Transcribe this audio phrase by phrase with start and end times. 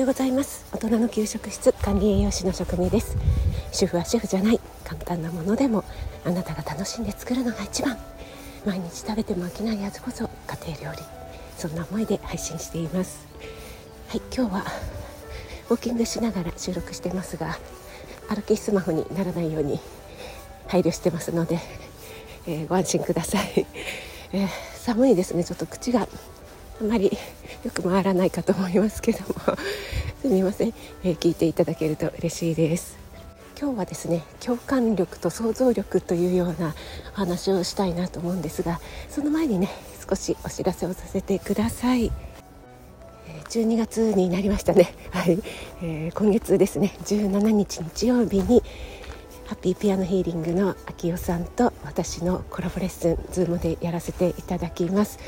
[0.00, 0.64] ようございます。
[0.72, 3.18] 大人の給食室管理栄養士の職味です。
[3.70, 5.84] 主婦はシェフじゃない簡単なものでも
[6.24, 7.98] あなたが楽しんで作るのが一番。
[8.64, 11.04] 毎日食べても飽きないやつこそ家庭料理。
[11.58, 13.26] そんな思いで配信しています。
[14.08, 14.64] はい今日は
[15.68, 17.58] ウォーキングしながら収録してますが
[18.34, 19.80] 歩きスマホにならないように
[20.66, 21.58] 配慮してますので、
[22.46, 23.66] えー、ご安心ください、
[24.32, 25.44] えー、寒いですね。
[25.44, 26.08] ちょっと口が
[26.80, 27.10] あまり
[27.62, 29.56] よく回らないかと思いますけども。
[30.22, 32.96] すみません、えー、聞いていただけると嬉しいです。
[33.60, 36.74] 今日はですね共感力と想像力というような
[37.12, 38.80] お話をしたいなと思うんですが
[39.10, 39.68] その前にね
[40.08, 42.10] 少しお知らせをさせてください。
[43.50, 45.42] 12月になりましたね、 はい。
[45.82, 48.62] えー、今月ですね17日日曜日に
[49.46, 55.18] ハッピーピアノヒーリングの秋代さんと私のコラボレッスン Zoom でやらせていただきます。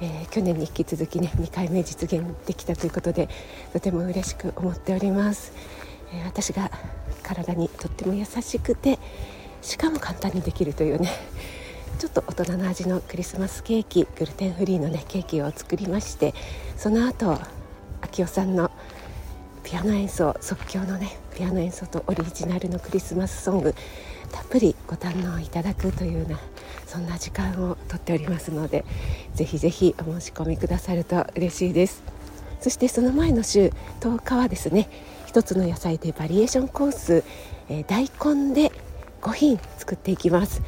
[0.00, 3.28] えー、去年に引き続きね2回目実現できたということで
[3.72, 5.52] とても嬉しく思っております、
[6.12, 6.70] えー、私が
[7.22, 8.98] 体にとっても優しくて
[9.62, 11.10] しかも簡単にできるというね
[11.98, 16.34] ちょっと大人の味のクリスマスケーキグルテンフリーのねケーキを作りまして
[16.76, 17.38] その後
[18.02, 18.70] 秋代さんの
[19.64, 23.74] ピアノ演奏即興のねピアノ演奏とオリジナルのクリスマスソング
[24.26, 26.38] たっぷりご堪能いただくというような
[26.86, 28.84] そんな時間をとっておりますので
[29.34, 32.02] ぜひぜひお申し込みくださると嬉しいです。
[32.60, 34.88] そしてその前の週10日はですね
[35.26, 37.22] 1つの野菜でバリエーションコース、
[37.68, 38.72] えー、大根で
[39.20, 40.62] 5品作っていきます。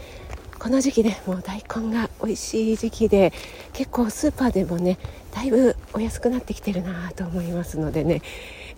[0.59, 3.33] この時期ねもう大根が美味しい時期で
[3.73, 4.99] 結構スーパーでもね
[5.33, 8.23] だいぶお安くなってきてるなと思いますのでね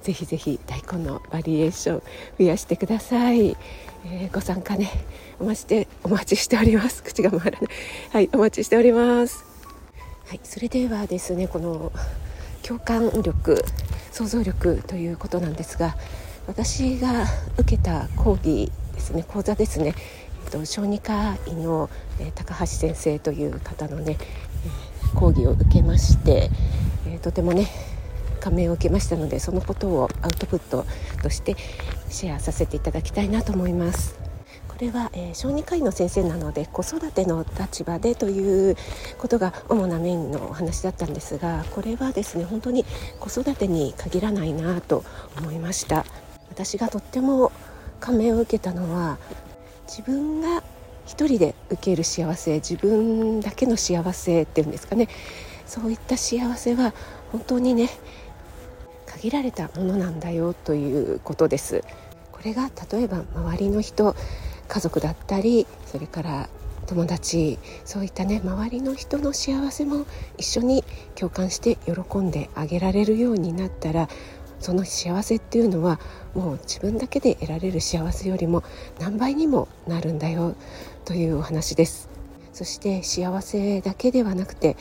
[0.02, 2.02] ぜひぜひ大根のバリエーション
[2.38, 3.56] 増やしてください、
[4.06, 4.90] えー、ご参加ね。
[5.38, 7.02] お待ちしてお待ちしております。
[7.04, 7.70] 口が回らない。
[8.12, 9.44] はいお待ちしております。
[10.28, 11.92] はいそれではですねこの
[12.62, 13.64] 共感力
[14.12, 15.96] 想像力ということなんですが
[16.46, 17.24] 私が
[17.58, 19.94] 受けた講義ですね講座ですね、
[20.44, 26.50] えっと、小児科医の、えー、高橋先生という方のね、えー、講義を受けまして、
[27.06, 27.66] えー、とてもね
[28.40, 30.86] 感銘を受けましたのでそのことをアウトプット
[31.22, 31.56] として
[32.08, 34.18] シェアさせていただきたいなと思います。
[34.80, 38.76] これは、えー、小児科医の先生なので子育ての立場でという
[39.18, 42.86] ことが主なメインのお話だったんですがこれはですね本当に
[43.18, 45.04] 子育てに限らないなと
[45.38, 46.06] 思いました
[46.48, 47.52] 私がとっても
[48.00, 49.18] 感銘を受けたのは
[49.86, 50.62] 自分が
[51.04, 55.08] 一人で受ける幸せ自分だけの幸せっていうんですかね
[55.66, 56.94] そういった幸せは
[57.32, 57.90] 本当にね
[59.28, 61.84] られたものなんだよということです。
[62.32, 64.16] これが例えば周りの人
[64.66, 66.48] 家族だったりそれから
[66.86, 70.06] 友達そういったね周りの人の幸せも
[70.38, 74.08] 一緒に共感して喜んであげられるようになったら
[74.58, 76.00] その幸せっていうのは
[76.34, 78.62] もう自分だけで得られる幸せよりも
[78.98, 80.54] 何倍にもなるんだよ
[81.04, 82.09] というお話です。
[82.60, 84.76] そして幸せだけではなくて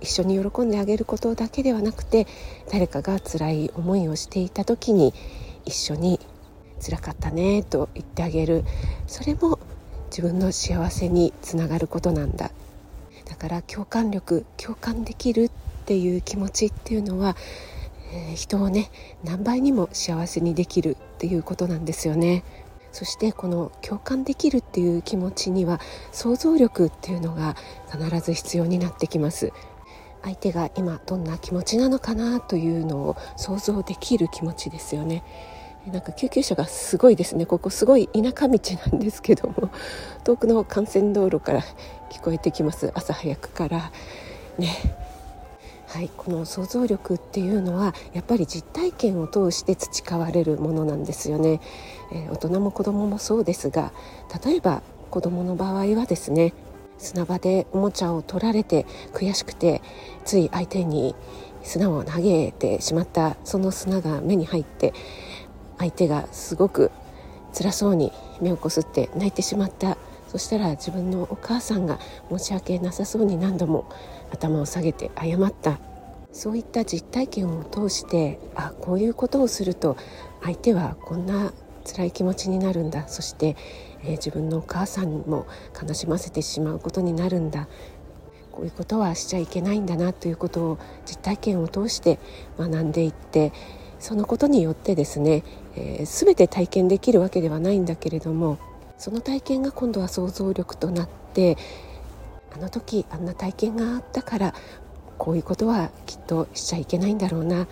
[0.00, 2.26] 一緒に喜んであげることだけではなくて
[2.68, 5.14] 誰かが辛い思いをしていた時に
[5.64, 6.18] 一緒に
[6.84, 8.64] 辛かったねと言ってあげる。
[9.06, 9.60] それも
[10.06, 12.50] 自分の幸せにつながることなんだ。
[13.26, 15.50] だから共感力共感できるっ
[15.86, 17.36] ていう気持ちっていうのは、
[18.12, 18.90] えー、人をね
[19.22, 22.42] 何倍にも幸せにできるっていうことなんですよね。
[22.92, 25.80] そしてこの共感できるっていう気持ちには
[26.12, 27.56] 想像力っていうのが
[27.90, 29.52] 必ず必要になってきます。
[30.22, 35.24] 相手が今どんな気持ちなのかなというのを想像できる気持ちですよね。
[35.90, 37.44] なんか救急車がすごいですね。
[37.44, 38.60] ここすごい田舎道
[38.92, 39.70] なんですけども
[40.22, 41.62] 遠くの幹線道路から
[42.10, 42.92] 聞こえてきます。
[42.94, 43.90] 朝早くから。
[44.58, 44.76] ね。
[45.92, 51.60] はい、この想像力っていうのはやっぱり実体験を通して培われるものなんですよね、
[52.10, 53.92] えー、大人も子供ももそうですが
[54.42, 56.54] 例えば子供の場合はですね
[56.96, 59.82] 砂場でおもちゃを取られて悔しくて
[60.24, 61.14] つい相手に
[61.62, 64.94] 砂を投げてしまったその砂が目に入って
[65.76, 66.90] 相手がすごく
[67.52, 69.98] 辛そうに目をこすって泣いてしまった。
[70.32, 71.98] そしたら自分のお母さんが
[72.30, 73.84] 申し訳なさそうに何度も
[74.32, 75.78] 頭を下げて謝った。
[76.32, 79.98] そういった実体験を通してあこういうことをすると
[80.42, 81.52] 相手はこんな
[81.84, 83.06] 辛い気持ちになるんだ。
[83.08, 83.56] そして、
[84.02, 85.46] えー、自分のお母さんも
[85.80, 87.68] 悲しませてしまうことになるんだ。
[88.52, 92.18] こういうことはしちゃいけないんだなということを実体験を通して
[92.58, 93.52] 学んでいって
[93.98, 95.42] そのことによってですね、
[95.74, 98.58] えー、全て体験できるわけではないんだけれども
[98.98, 101.56] その体験が今度は想像力となって
[102.54, 104.54] あの時あんな体験があったから
[105.18, 107.66] こういうことはきっとしちゃいけないんだろうな。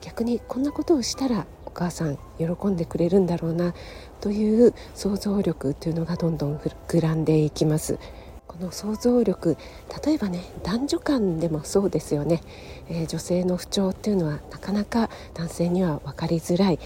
[0.00, 3.74] 逆にこんなことをしたらお母さん喜んでくれるんだろうな
[4.20, 7.98] という想像力というのがどんどん膨らんでいきます。
[8.46, 9.56] この想像力
[10.04, 12.42] 例えばね男女間でもそうですよね、
[12.88, 16.78] えー、女性の不調っていうのはなかなか男性には分かりづらい。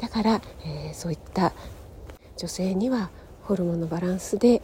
[0.00, 1.52] だから、えー、そういった
[2.36, 3.10] 女性には
[3.42, 4.62] ホルモンのバランスで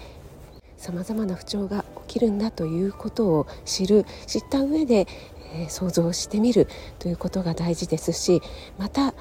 [0.83, 5.07] さまざまな不調が起きるんだということを知る知った上で、
[5.55, 6.67] えー、想像してみる
[6.99, 8.43] ということが大事ですし
[8.79, 9.13] また、えー、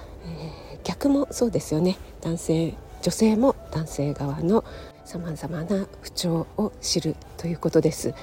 [0.83, 2.73] 逆もそうですよね男性
[3.03, 4.63] 女性も男性側の
[5.05, 8.15] さまざまな不調を知るということです。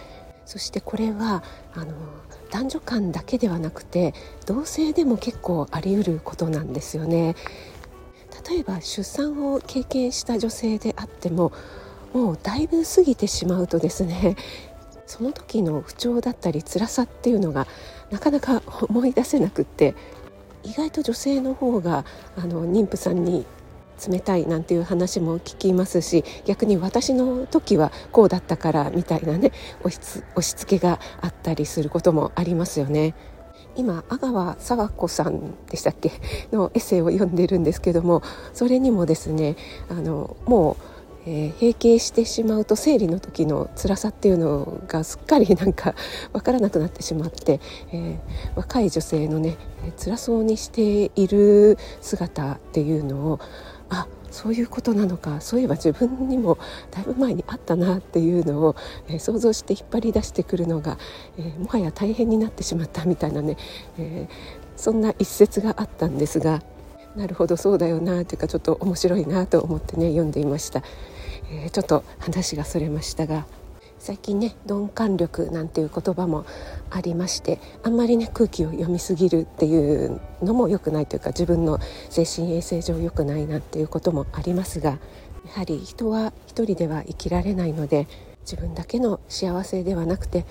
[0.45, 1.45] そしてこれは
[1.75, 1.93] あの
[2.51, 4.15] 男女間だけではなくて
[4.47, 7.37] 同性でも結構あり得ることなんですよね。
[8.49, 11.53] 例えば出産を経験した女性であっても
[12.13, 14.37] もうだいぶ過ぎてしまうとですね
[15.07, 17.67] その時の不調だったり辛さっていうのが
[18.11, 19.95] なかなか思い出せなくって
[20.65, 22.05] 意外と女性の方が
[22.37, 23.47] あの妊婦さんに
[24.07, 29.53] 冷たいなんていう話も聞きますし逆に私の時はこうだったからみたいなね
[29.83, 29.99] 押し
[30.35, 33.15] 押し付けがあったりすることもありますよね。
[33.77, 36.11] 今阿川佐和子さんでしたっけ？
[36.53, 38.23] のエッセイを読んでるんですけども
[38.53, 39.57] それにもですね
[39.89, 40.98] あのもう
[41.31, 45.95] えー、閉経してしまうと生理の時の辛さっていうのがすっかりなんか
[46.33, 47.61] 分からなくなってしまって、
[47.93, 48.19] えー、
[48.57, 49.59] 若い女性のね
[49.99, 53.41] 辛そうにしている姿っていうのを
[53.91, 56.57] あそういうことなのかそういえば自分にも
[56.91, 58.77] だいぶ前にあったなっていうのを、
[59.09, 60.97] えー、想像して引っ張り出してくるのが、
[61.37, 63.59] えー、もはや大変になってしまったみたいなね、
[63.99, 64.29] え、
[64.77, 66.63] そんな一節があったんですが
[67.17, 70.83] なるほどそうだよなというかちょっと面白いなと思ってね読んでいました、
[71.51, 73.47] えちょっと話がそれましたが
[73.99, 76.47] 最近ね鈍感力なんていう言葉も
[76.91, 81.79] ありましてあんまりね空気を読みすぎるっていうのも良くないというか自分の
[82.09, 84.99] 精神衛生上良くないなっていうこともありますがや
[85.55, 88.07] はり人は一人では生きられないので
[88.43, 90.47] 自分だけの幸せではなくて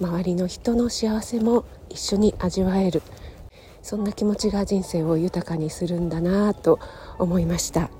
[0.00, 3.02] 周りの人の幸せも一緒に味わえる
[3.82, 6.78] そんな気持ちが人生を豊かにするんだなと
[7.18, 7.90] 思いました。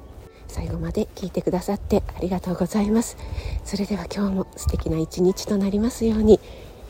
[0.49, 3.17] 最後まで聞いてくださってありがとうございます。
[3.65, 6.41] それでは今日も素敵な一日となりますように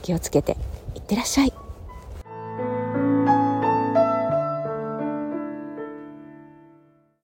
[0.02, 0.56] 気をつけて
[0.94, 1.67] いってらっしゃい。